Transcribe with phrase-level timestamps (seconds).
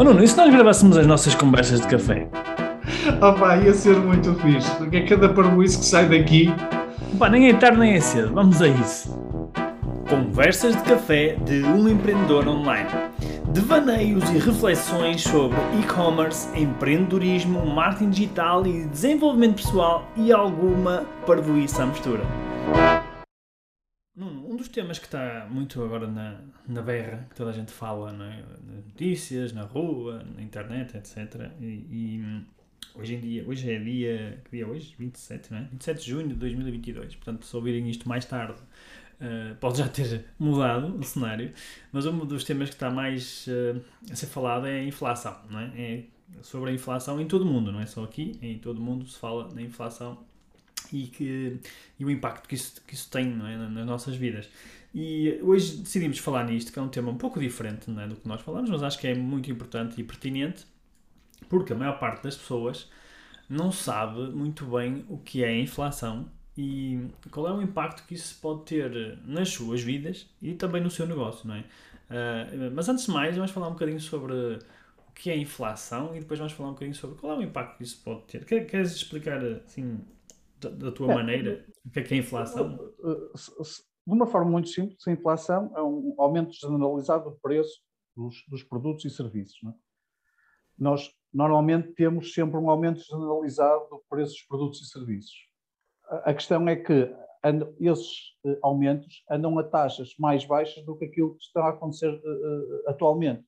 [0.00, 2.26] Oh Nuno, e se nós gravássemos as nossas conversas de café?
[3.20, 6.50] Oh pá, ia ser muito fixe, porque é cada parboice que sai daqui.
[7.18, 9.14] Pá, nem é tarde nem é cedo, vamos a isso.
[10.08, 12.88] Conversas de café de um empreendedor online.
[13.50, 21.86] Devaneios e reflexões sobre e-commerce, empreendedorismo, marketing digital e desenvolvimento pessoal e alguma parvoíça à
[21.86, 22.22] mistura.
[24.60, 26.38] Dos temas que está muito agora na,
[26.68, 28.44] na berra, que toda a gente fala, é?
[28.70, 31.50] nas notícias, na rua, na internet, etc.
[31.58, 32.44] E, e
[32.94, 34.94] hoje em dia, hoje é dia, que dia é hoje?
[34.98, 35.62] 27, não é?
[35.62, 37.14] 27 de junho de 2022.
[37.14, 38.60] Portanto, se ouvirem isto mais tarde,
[39.22, 41.54] uh, pode já ter mudado o cenário.
[41.90, 43.82] Mas um dos temas que está mais uh,
[44.12, 45.72] a ser falado é a inflação, não é?
[45.74, 46.04] É
[46.42, 49.06] sobre a inflação em todo o mundo, não é só aqui, em todo o mundo
[49.06, 50.22] se fala da inflação
[50.92, 51.60] e, que,
[51.98, 53.56] e o impacto que isso, que isso tem é?
[53.56, 54.48] nas nossas vidas.
[54.94, 58.06] E hoje decidimos falar nisto, que é um tema um pouco diferente é?
[58.08, 60.66] do que nós falamos, mas acho que é muito importante e pertinente,
[61.48, 62.90] porque a maior parte das pessoas
[63.48, 68.14] não sabe muito bem o que é a inflação e qual é o impacto que
[68.14, 71.60] isso pode ter nas suas vidas e também no seu negócio, não é?
[71.60, 76.14] Uh, mas antes de mais, vamos falar um bocadinho sobre o que é a inflação
[76.14, 78.44] e depois vamos falar um bocadinho sobre qual é o impacto que isso pode ter.
[78.44, 80.00] Queres explicar assim
[80.68, 82.76] da, tua é, maneira, o que é que é inflação?
[84.06, 87.80] De uma forma muito simples, a inflação é um aumento generalizado do preço
[88.16, 89.58] dos, dos produtos e serviços.
[89.64, 89.72] É?
[90.78, 95.34] Nós normalmente temos sempre um aumento generalizado do preço dos produtos e serviços.
[96.04, 97.14] A, a questão é que
[97.44, 101.70] andam, esses uh, aumentos andam a taxas mais baixas do que aquilo que está a
[101.70, 103.44] acontecer uh, atualmente.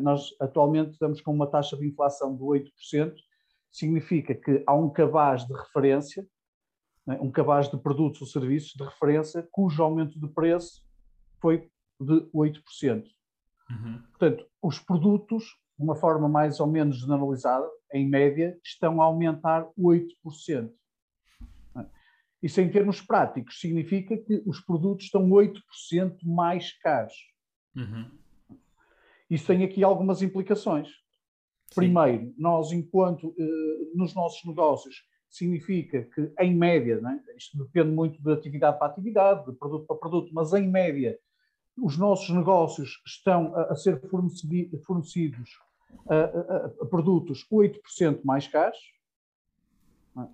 [0.00, 3.14] Nós atualmente estamos com uma taxa de inflação de 8%,
[3.70, 6.26] significa que há um cabaz de referência
[7.06, 10.84] um cabaz de produtos ou serviços de referência cujo aumento de preço
[11.40, 11.68] foi
[12.00, 13.04] de 8%.
[13.70, 14.02] Uhum.
[14.10, 15.44] Portanto, os produtos,
[15.78, 20.70] de uma forma mais ou menos generalizada, em média, estão a aumentar 8%.
[21.74, 21.86] Né.
[22.42, 27.14] Isso, em termos práticos, significa que os produtos estão 8% mais caros.
[27.76, 28.10] Uhum.
[29.28, 30.88] Isso tem aqui algumas implicações.
[30.88, 31.74] Sim.
[31.74, 35.02] Primeiro, nós, enquanto eh, nos nossos negócios
[35.36, 37.36] significa que, em média, é?
[37.36, 41.18] isto depende muito de atividade para atividade, de produto para produto, mas em média,
[41.76, 44.00] os nossos negócios estão a, a ser
[44.84, 45.50] fornecidos
[46.08, 48.78] a, a, a, produtos 8% mais caros.
[50.18, 50.26] É?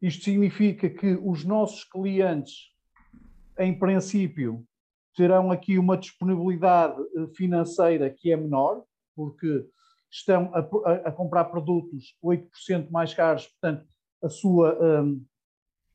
[0.00, 2.72] Isto significa que os nossos clientes,
[3.58, 4.64] em princípio,
[5.16, 8.82] terão aqui uma disponibilidade eh, financeira que é menor,
[9.14, 9.66] porque
[10.10, 13.86] estão a, a, comprar produtos 8% mais caros, portanto,
[14.22, 15.24] a sua, um,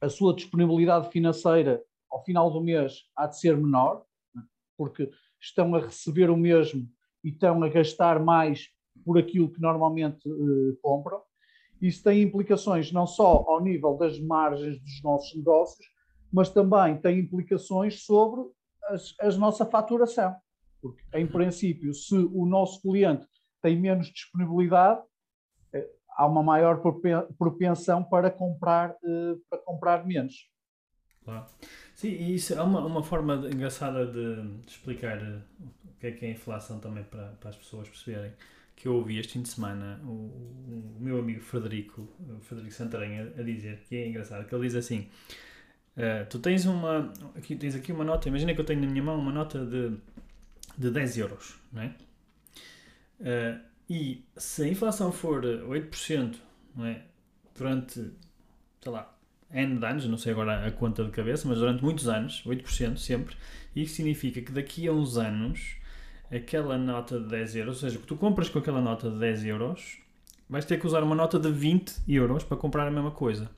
[0.01, 4.05] a sua disponibilidade financeira ao final do mês há de ser menor,
[4.35, 4.43] né?
[4.77, 6.87] porque estão a receber o mesmo
[7.23, 8.69] e estão a gastar mais
[9.05, 11.21] por aquilo que normalmente uh, compram.
[11.81, 15.85] Isso tem implicações não só ao nível das margens dos nossos negócios,
[16.31, 18.41] mas também tem implicações sobre
[19.19, 20.35] a nossa faturação.
[20.81, 23.27] Porque, em princípio, se o nosso cliente
[23.61, 25.01] tem menos disponibilidade,
[26.17, 26.81] há uma maior
[27.37, 30.49] propensão para comprar, uh, para comprar menos.
[31.23, 31.45] Claro.
[31.93, 35.39] Sim, e isso é uma, uma forma engraçada de, explicar eh,
[35.85, 38.31] o que é que é a inflação também para, para as pessoas perceberem.
[38.75, 42.07] Que eu ouvi este fim de semana o, o, o meu amigo Frederico,
[42.41, 45.09] Frederico Santarém, a, a, dizer, que é engraçado, que ele diz assim:
[45.97, 47.11] uh, Tu tens uma.
[47.35, 49.97] Aqui, tens aqui uma nota, imagina que eu tenho na minha mão uma nota de,
[50.77, 51.95] de 10 euros, não é?
[53.19, 56.35] Uh, e se a inflação for 8%
[56.75, 57.01] não é,
[57.55, 58.11] durante,
[58.81, 59.13] sei lá,
[59.51, 63.35] N anos, não sei agora a conta de cabeça, mas durante muitos anos, 8% sempre,
[63.75, 65.77] isso significa que daqui a uns anos
[66.29, 69.45] aquela nota de 10 euros, ou seja, que tu compras com aquela nota de 10
[69.45, 69.97] euros,
[70.49, 73.49] vais ter que usar uma nota de 20 euros para comprar a mesma coisa.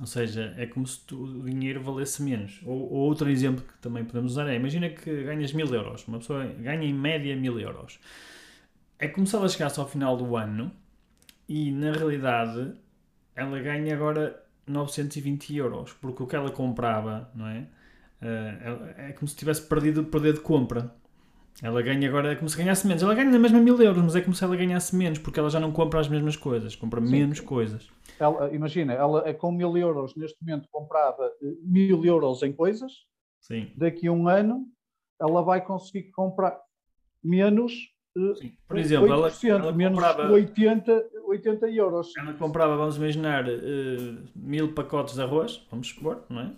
[0.00, 2.60] Ou seja, é como se tu, o dinheiro valesse menos.
[2.64, 6.18] Ou, ou, outro exemplo que também podemos usar é: imagina que ganhas 1000 euros, uma
[6.18, 7.98] pessoa ganha em média 1000 euros
[8.98, 10.72] é como se ela chegasse ao final do ano
[11.48, 12.74] e na realidade
[13.34, 17.68] ela ganha agora 920 euros, porque o que ela comprava, não é?
[18.20, 20.94] Uh, é como se tivesse perdido o poder de compra.
[21.62, 23.02] Ela ganha agora, é como se ganhasse menos.
[23.02, 25.48] Ela ganha na mesma mil euros, mas é como se ela ganhasse menos, porque ela
[25.48, 27.10] já não compra as mesmas coisas, compra Sim.
[27.10, 27.88] menos coisas.
[28.18, 32.92] Ela, imagina, ela é com mil euros, neste momento comprava eh, mil euros em coisas.
[33.40, 33.70] Sim.
[33.76, 34.66] Daqui a um ano,
[35.20, 36.58] ela vai conseguir comprar
[37.22, 37.72] menos
[38.36, 38.52] Sim.
[38.66, 42.16] Por exemplo, 8%, ela, ela menos comprava, 80, 80 euros.
[42.16, 46.52] Ela comprava, vamos imaginar, uh, mil pacotes de arroz, vamos supor, não é?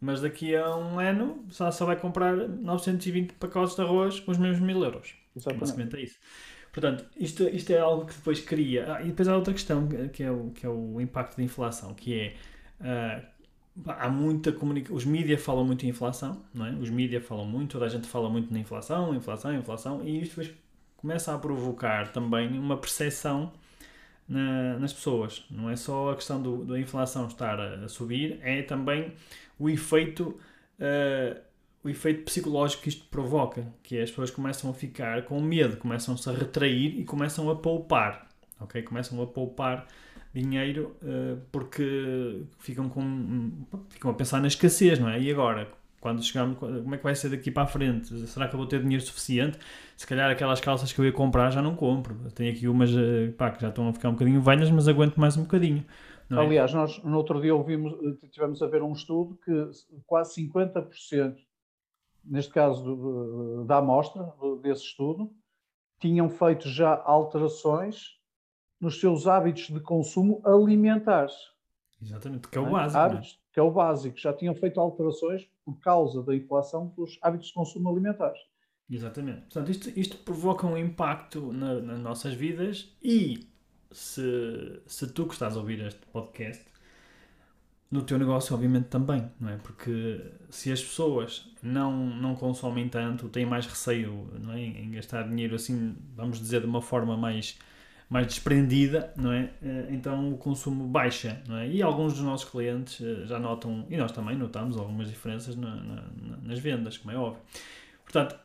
[0.00, 4.38] Mas daqui a um ano só, só vai comprar 920 pacotes de arroz com os
[4.38, 5.14] mesmos mil euros.
[5.34, 5.60] Exatamente.
[5.60, 6.18] Basicamente é isso.
[6.72, 8.94] Portanto, isto, isto é algo que depois cria.
[8.94, 11.94] Ah, e depois há outra questão que é o, que é o impacto da inflação,
[11.94, 12.34] que é.
[12.80, 13.36] Uh,
[13.86, 14.96] há muita comunicação.
[14.96, 16.70] Os mídias falam muito em inflação, não é?
[16.72, 20.36] Os mídias falam muito, toda a gente fala muito na inflação, inflação, inflação, e isto
[20.36, 20.54] depois
[20.96, 23.52] começa a provocar também uma percepção
[24.28, 25.44] na, nas pessoas.
[25.50, 29.12] Não é só a questão do, da inflação estar a, a subir, é também
[29.58, 30.38] o efeito.
[30.78, 31.46] Uh,
[31.84, 35.76] o efeito psicológico que isto provoca, que é as pessoas começam a ficar com medo,
[35.76, 38.26] começam-se a retrair e começam a poupar,
[38.58, 38.82] ok?
[38.82, 39.86] Começam a poupar
[40.34, 43.52] dinheiro uh, porque ficam, com,
[43.88, 45.20] ficam a pensar na escassez, não é?
[45.20, 45.70] E agora,
[46.06, 46.22] quando
[46.82, 48.14] como é que vai ser daqui para a frente?
[48.28, 49.58] Será que eu vou ter dinheiro suficiente?
[49.96, 52.14] Se calhar aquelas calças que eu ia comprar já não compro.
[52.34, 55.16] Tenho aqui umas uh, pá, que já estão a ficar um bocadinho velhas, mas aguento
[55.16, 55.84] mais um bocadinho.
[56.30, 56.34] É?
[56.34, 59.70] Aliás, nós no outro dia ouvimos, eh, tivemos a ver um estudo que
[60.06, 61.36] quase 50%,
[62.24, 64.32] neste caso da amostra
[64.62, 65.32] desse estudo,
[66.00, 68.16] tinham feito já alterações
[68.80, 71.34] nos seus hábitos de consumo alimentares.
[72.02, 72.70] Exatamente, que é o é?
[72.70, 72.98] básico.
[72.98, 73.45] Hábitos, é?
[73.56, 74.18] Que é o básico.
[74.18, 78.38] Já tinham feito alterações por causa da inflação dos hábitos de consumo alimentares.
[78.90, 79.40] Exatamente.
[79.40, 83.48] Portanto, isto, isto provoca um impacto na, nas nossas vidas e
[83.90, 86.66] se, se tu que estás a ouvir este podcast,
[87.90, 89.56] no teu negócio, obviamente, também, não é?
[89.56, 90.20] Porque
[90.50, 94.60] se as pessoas não, não consomem tanto, têm mais receio não é?
[94.60, 97.58] em gastar dinheiro assim, vamos dizer, de uma forma mais
[98.08, 99.50] mais desprendida, não é?
[99.62, 101.68] Eh, então o consumo baixa, não é?
[101.68, 105.74] E alguns dos nossos clientes eh, já notam, e nós também notamos algumas diferenças na,
[105.74, 106.04] na,
[106.42, 107.42] nas vendas, como é óbvio.
[108.04, 108.38] Portanto,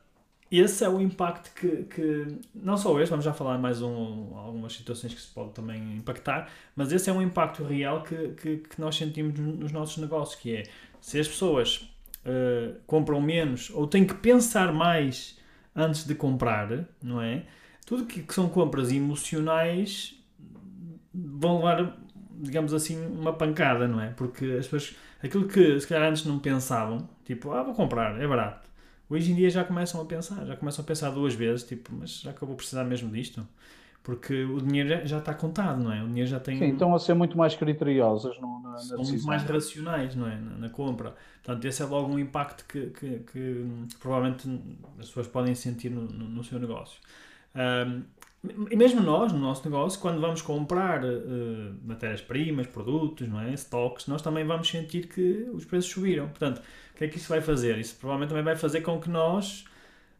[0.52, 4.74] esse é o impacto que, que, não só este, vamos já falar mais um, algumas
[4.74, 8.82] situações que se pode também impactar, mas esse é um impacto real que, que, que
[8.82, 10.64] nós sentimos nos nossos negócios, que é,
[11.00, 11.90] se as pessoas
[12.26, 15.40] uh, compram menos ou têm que pensar mais
[15.74, 17.44] antes de comprar, não é?
[17.86, 20.16] Tudo que, que são compras emocionais
[21.14, 21.98] vão levar,
[22.40, 24.10] digamos assim, uma pancada, não é?
[24.12, 28.28] Porque as pessoas, aquilo que se calhar antes não pensavam, tipo, ah, vou comprar, é
[28.28, 28.70] barato.
[29.10, 32.22] Hoje em dia já começam a pensar, já começam a pensar duas vezes, tipo, mas
[32.22, 33.46] já que eu vou precisar mesmo disto?
[34.04, 36.02] Porque o dinheiro já está contado, não é?
[36.02, 36.58] O dinheiro já tem.
[36.58, 40.28] Sim, estão a ser muito mais criteriosas no, na, na São muito mais racionais, não
[40.28, 40.38] é?
[40.38, 41.14] Na, na, compra.
[41.44, 44.50] Portanto, esse é logo um impacto que, que, que, que provavelmente
[44.98, 47.00] as pessoas podem sentir no, no, no seu negócio.
[48.70, 53.54] E mesmo nós, no nosso negócio, quando vamos comprar uh, matérias-primas, produtos, não é?
[53.54, 56.28] stocks, nós também vamos sentir que os preços subiram.
[56.28, 57.78] Portanto, o que é que isso vai fazer?
[57.78, 59.66] Isso provavelmente também vai fazer com que nós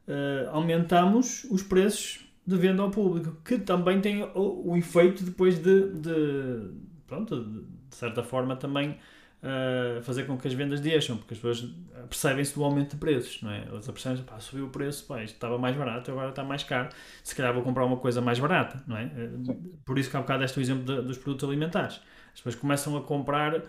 [0.08, 5.58] uh, aumentamos os preços de venda ao público, que também tem o, o efeito depois
[5.58, 6.70] de, de,
[7.08, 7.44] pronto,
[7.90, 8.98] de certa forma também
[9.42, 11.74] uh, fazer com que as vendas deixam, porque as pessoas
[12.08, 13.66] percebem-se do aumento de preços, não é?
[13.66, 16.90] Elas percebem pá, subiu o preço, pá, isto estava mais barato, agora está mais caro,
[17.24, 19.10] se calhar vou comprar uma coisa mais barata, não é?
[19.44, 19.74] Sim.
[19.86, 22.02] Por isso que há bocado este o exemplo de, dos produtos alimentares.
[22.34, 23.64] As pessoas começam a comprar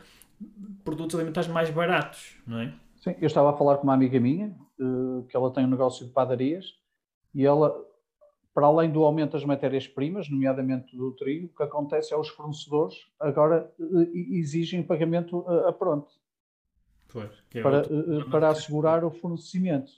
[0.84, 2.72] produtos alimentares mais baratos, não é?
[2.96, 6.06] Sim, eu estava a falar com uma amiga minha, uh, que ela tem um negócio
[6.06, 6.74] de padarias,
[7.34, 7.74] e ela
[8.54, 12.96] para além do aumento das matérias-primas, nomeadamente do trigo, o que acontece é os fornecedores
[13.18, 16.10] agora eh, exigem pagamento a pronto.
[17.08, 18.30] Pois, é para, outro...
[18.30, 19.92] para assegurar o fornecimento.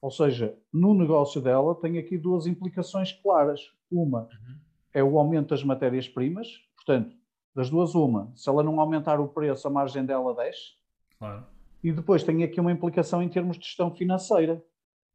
[0.00, 3.60] Ou seja, no negócio dela tem aqui duas implicações claras.
[3.90, 4.56] Uma uhum.
[4.92, 7.14] é o aumento das matérias-primas, portanto,
[7.54, 10.72] das duas, uma, se ela não aumentar o preço, a margem dela desce.
[11.18, 11.46] Claro.
[11.84, 14.64] E depois tem aqui uma implicação em termos de gestão financeira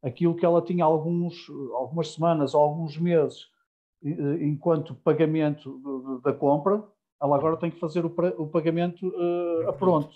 [0.02, 3.48] aquilo que ela tinha alguns, algumas semanas ou alguns meses
[4.40, 6.84] enquanto pagamento da compra,
[7.20, 10.14] ela agora tem que fazer o, pagamento uh, a pronto.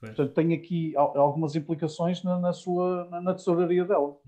[0.00, 4.18] Portanto, tem aqui algumas implicações na, na sua na, na, tesouraria dela.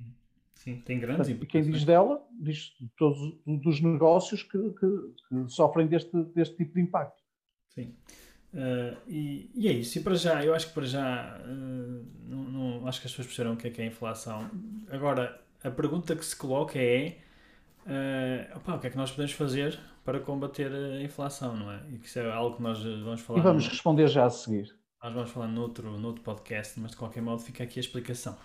[0.55, 4.87] Sim, tem grandes Portanto, Quem diz dela, diz todos dos negócios que, que,
[5.28, 7.23] que sofrem deste, deste tipo de impacto.
[7.69, 7.95] Sim.
[8.55, 9.99] Uh, e, e, é isso.
[9.99, 13.26] E para já, eu acho que para já, uh, não, não, acho que as pessoas
[13.26, 14.50] perceberam o que é, que é a inflação.
[14.90, 17.19] Agora, a pergunta que se coloca é:
[17.87, 21.81] uh, opa, o que é que nós podemos fazer para combater a inflação, não é?
[21.90, 23.40] E que isso é algo que nós vamos falar.
[23.40, 24.75] E vamos no, responder já a seguir.
[25.02, 28.37] Nós vamos falar noutro, noutro podcast, mas de qualquer modo fica aqui a explicação.